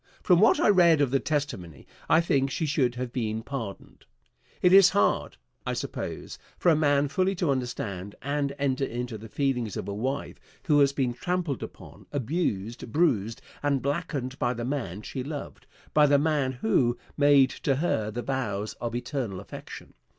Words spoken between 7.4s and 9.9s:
understand and enter into the feelings of